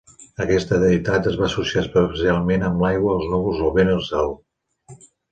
Aquesta 0.43 0.77
deïtat 0.83 1.27
es 1.31 1.35
va 1.41 1.43
associar 1.47 1.83
especialment 1.85 2.65
amb 2.69 2.81
l"aigua, 2.83 3.11
els 3.17 3.27
núvols, 3.33 3.61
el 3.67 3.75
vent 3.75 3.91
i 3.93 3.93
el 3.99 4.01
cel. 4.07 4.33